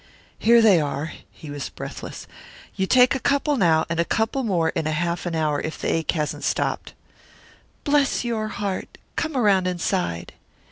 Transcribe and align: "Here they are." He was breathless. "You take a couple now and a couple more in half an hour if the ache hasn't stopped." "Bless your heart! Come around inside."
"Here 0.39 0.63
they 0.63 0.81
are." 0.81 1.13
He 1.29 1.51
was 1.51 1.69
breathless. 1.69 2.25
"You 2.73 2.87
take 2.87 3.13
a 3.13 3.19
couple 3.19 3.55
now 3.55 3.85
and 3.87 3.99
a 3.99 4.03
couple 4.03 4.41
more 4.43 4.69
in 4.69 4.87
half 4.87 5.27
an 5.27 5.35
hour 5.35 5.61
if 5.61 5.79
the 5.79 5.93
ache 5.93 6.13
hasn't 6.13 6.43
stopped." 6.43 6.95
"Bless 7.83 8.25
your 8.25 8.47
heart! 8.47 8.97
Come 9.15 9.37
around 9.37 9.67
inside." 9.67 10.33